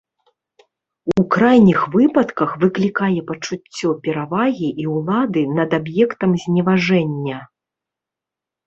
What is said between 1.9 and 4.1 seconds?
выпадках выклікае пачуццё